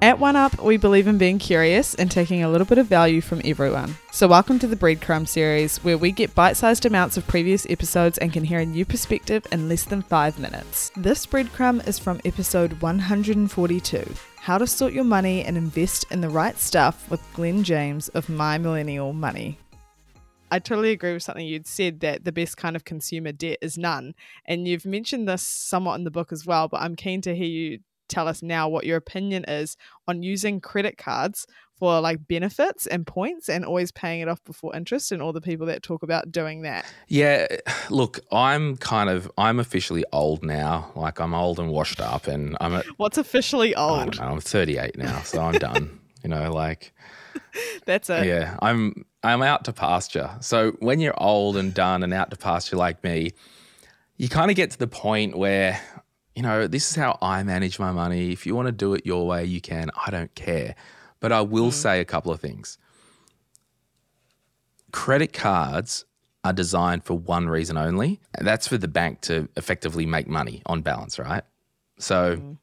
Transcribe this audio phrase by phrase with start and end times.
[0.00, 3.20] At One Up, we believe in being curious and taking a little bit of value
[3.20, 3.96] from everyone.
[4.12, 8.16] So, welcome to the Breadcrumb series, where we get bite sized amounts of previous episodes
[8.18, 10.92] and can hear a new perspective in less than five minutes.
[10.96, 16.30] This breadcrumb is from episode 142 How to Sort Your Money and Invest in the
[16.30, 19.58] Right Stuff with Glen James of My Millennial Money.
[20.52, 23.76] I totally agree with something you'd said that the best kind of consumer debt is
[23.76, 24.14] none.
[24.46, 27.46] And you've mentioned this somewhat in the book as well, but I'm keen to hear
[27.46, 31.46] you tell us now what your opinion is on using credit cards
[31.78, 35.40] for like benefits and points and always paying it off before interest and all the
[35.40, 36.84] people that talk about doing that.
[37.06, 37.46] Yeah,
[37.90, 40.90] look, I'm kind of I'm officially old now.
[40.96, 44.18] Like I'm old and washed up and I'm at What's officially old?
[44.18, 46.00] Know, I'm 38 now, so I'm done.
[46.22, 46.92] you know, like
[47.86, 48.26] That's it.
[48.26, 50.30] Yeah, I'm I'm out to pasture.
[50.40, 53.32] So when you're old and done and out to pasture like me,
[54.16, 55.80] you kind of get to the point where
[56.38, 58.30] you know, this is how I manage my money.
[58.30, 59.90] If you want to do it your way, you can.
[60.06, 60.76] I don't care.
[61.18, 61.72] But I will mm.
[61.72, 62.78] say a couple of things.
[64.92, 66.04] Credit cards
[66.44, 70.62] are designed for one reason only, and that's for the bank to effectively make money
[70.66, 71.42] on balance, right?
[71.98, 72.56] So, mm.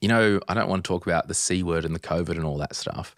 [0.00, 2.44] you know, I don't want to talk about the C word and the COVID and
[2.44, 3.16] all that stuff,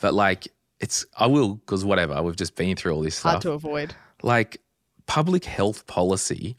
[0.00, 0.48] but like,
[0.80, 3.30] it's, I will, because whatever, we've just been through all this stuff.
[3.34, 3.94] Hard to avoid.
[4.24, 4.60] Like,
[5.06, 6.56] public health policy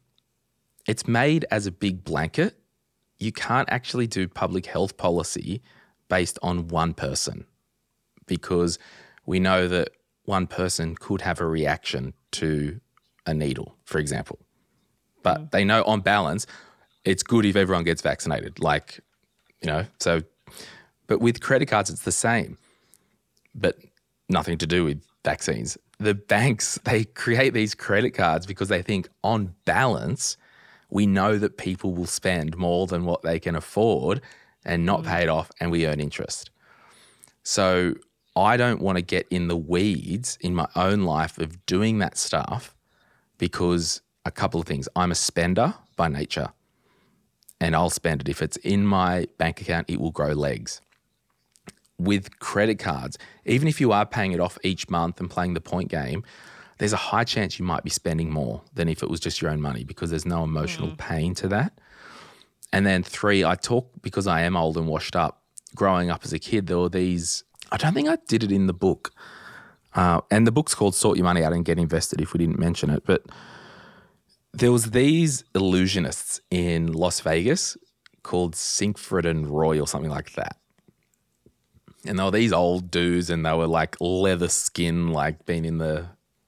[0.85, 2.57] it's made as a big blanket.
[3.17, 5.61] You can't actually do public health policy
[6.09, 7.45] based on one person
[8.27, 8.77] because
[9.25, 9.89] we know that
[10.25, 12.79] one person could have a reaction to
[13.25, 14.39] a needle, for example.
[15.23, 15.51] But mm.
[15.51, 16.45] they know on balance,
[17.03, 18.59] it's good if everyone gets vaccinated.
[18.59, 18.99] Like,
[19.61, 20.21] you know, so,
[21.07, 22.57] but with credit cards, it's the same,
[23.53, 23.77] but
[24.29, 25.77] nothing to do with vaccines.
[25.99, 30.37] The banks, they create these credit cards because they think on balance,
[30.89, 34.21] we know that people will spend more than what they can afford
[34.63, 35.07] and not mm.
[35.07, 36.49] pay it off, and we earn interest.
[37.43, 37.95] So
[38.35, 42.17] I don't want to get in the weeds in my own life of doing that
[42.17, 42.75] stuff
[43.37, 44.89] because a couple of things.
[44.95, 46.49] I'm a spender by nature
[47.61, 48.29] and I'll spend it.
[48.29, 50.81] If it's in my bank account, it will grow legs.
[51.97, 55.61] With credit cards, even if you are paying it off each month and playing the
[55.61, 56.23] point game,
[56.77, 59.51] there's a high chance you might be spending more than if it was just your
[59.51, 60.97] own money because there's no emotional mm.
[60.97, 61.79] pain to that.
[62.73, 65.41] And then three, I talk because I am old and washed up.
[65.75, 67.43] Growing up as a kid, there were these.
[67.71, 69.11] I don't think I did it in the book,
[69.93, 72.59] uh, and the book's called "Sort Your Money Out and Get Invested." If we didn't
[72.59, 73.25] mention it, but
[74.53, 77.75] there was these illusionists in Las Vegas
[78.23, 80.57] called Siegfried and Roy or something like that.
[82.05, 85.77] And they were these old dudes, and they were like leather skin, like being in
[85.77, 86.07] the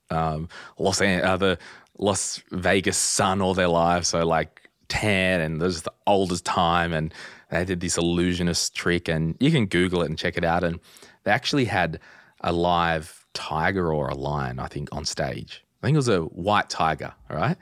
[0.10, 1.58] um, Los uh, the
[1.98, 6.94] Las Vegas sun all their lives, so like tan and this is the oldest time,
[6.94, 7.14] and
[7.52, 10.80] they did this illusionist trick, and you can Google it and check it out, and
[11.24, 12.00] they actually had
[12.42, 15.64] a live tiger or a lion, I think, on stage.
[15.82, 17.58] I think it was a white tiger, right?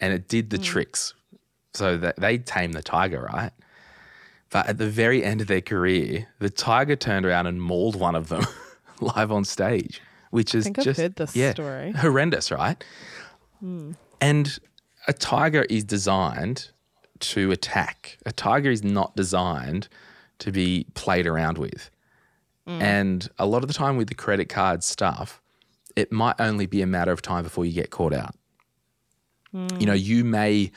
[0.00, 0.64] And it did the mm.
[0.64, 1.14] tricks.
[1.74, 3.52] So that they tamed the tiger, right?
[4.50, 8.14] But at the very end of their career, the tiger turned around and mauled one
[8.14, 8.46] of them
[9.00, 11.92] live on stage which is just yeah, story.
[11.92, 12.82] horrendous, right?
[13.62, 13.96] Mm.
[14.20, 14.58] And
[15.06, 16.70] a tiger is designed
[17.20, 18.18] to attack.
[18.26, 19.88] A tiger is not designed
[20.38, 21.90] to be played around with.
[22.66, 22.82] Mm.
[22.82, 25.42] And a lot of the time with the credit card stuff,
[25.96, 28.34] it might only be a matter of time before you get caught out.
[29.54, 29.80] Mm.
[29.80, 30.70] You know, you may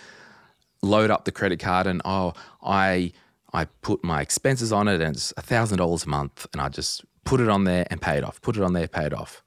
[0.82, 3.12] load up the credit card and oh, I
[3.54, 7.04] I put my expenses on it and it's thousand dollars a month and I just
[7.26, 9.44] put it on there and pay it off, put it on there, pay it off.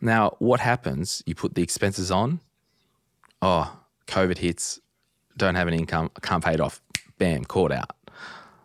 [0.00, 1.22] Now, what happens?
[1.26, 2.40] You put the expenses on,
[3.42, 4.80] oh, COVID hits,
[5.36, 6.80] don't have an income, can't pay it off,
[7.18, 7.90] bam, caught out.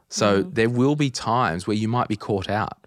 [0.10, 0.54] So mm.
[0.54, 2.86] there will be times where you might be caught out.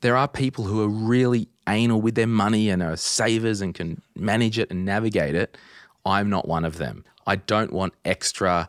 [0.00, 4.00] There are people who are really anal with their money and are savers and can
[4.16, 5.56] manage it and navigate it.
[6.04, 7.04] I'm not one of them.
[7.26, 8.68] I don't want extra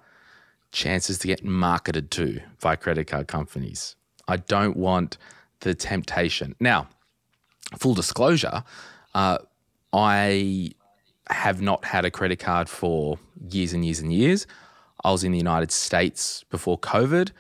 [0.71, 3.95] chances to get marketed to by credit card companies.
[4.27, 5.17] I don't want
[5.61, 6.55] the temptation.
[6.59, 6.87] Now,
[7.77, 8.63] full disclosure,
[9.13, 9.39] uh,
[9.93, 10.71] I
[11.29, 13.19] have not had a credit card for
[13.49, 14.47] years and years and years.
[15.03, 17.31] I was in the United States before COVID.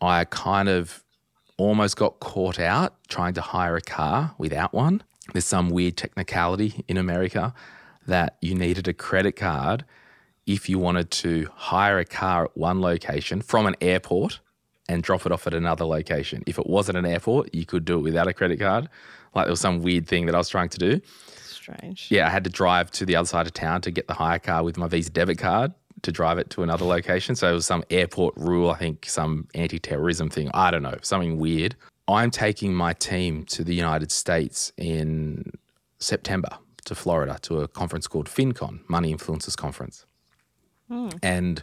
[0.00, 1.02] I kind of
[1.56, 5.02] almost got caught out trying to hire a car without one.
[5.32, 7.54] There's some weird technicality in America
[8.06, 9.84] that you needed a credit card
[10.46, 14.40] if you wanted to hire a car at one location from an airport
[14.88, 16.42] and drop it off at another location.
[16.46, 18.88] If it wasn't an airport, you could do it without a credit card.
[19.34, 21.00] Like there was some weird thing that I was trying to do.
[21.42, 22.08] Strange.
[22.10, 24.38] Yeah, I had to drive to the other side of town to get the hire
[24.38, 25.72] car with my Visa debit card
[26.02, 27.34] to drive it to another location.
[27.34, 30.50] So it was some airport rule, I think some anti terrorism thing.
[30.54, 31.74] I don't know, something weird.
[32.08, 35.50] I'm taking my team to the United States in
[35.98, 40.06] September to Florida to a conference called FinCon, Money Influencers Conference.
[40.88, 41.08] Hmm.
[41.22, 41.62] And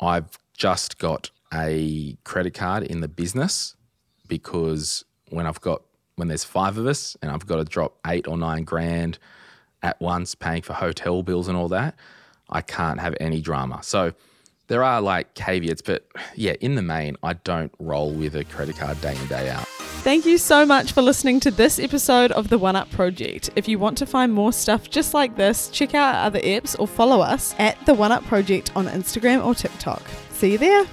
[0.00, 3.76] I've just got a credit card in the business
[4.28, 5.82] because when I've got
[6.16, 9.18] when there's five of us and I've got to drop eight or nine grand
[9.82, 11.96] at once paying for hotel bills and all that,
[12.50, 13.82] I can't have any drama.
[13.82, 14.12] So
[14.68, 18.76] there are like caveats, but yeah, in the main, I don't roll with a credit
[18.76, 19.66] card day in, day out.
[20.02, 23.50] Thank you so much for listening to this episode of the One Up Project.
[23.54, 26.78] If you want to find more stuff just like this, check out our other apps
[26.78, 30.02] or follow us at the One Up Project on Instagram or TikTok.
[30.30, 30.86] See you there.